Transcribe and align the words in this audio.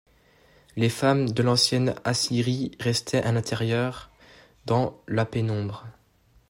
Les 0.75 0.89
femmes 0.89 1.29
de 1.29 1.43
l'ancienne 1.43 1.93
Assyrie 2.03 2.71
restaient 2.79 3.21
à 3.21 3.31
l'intérieur, 3.31 4.09
dans 4.65 4.99
la 5.07 5.25
pénombre. 5.27 5.85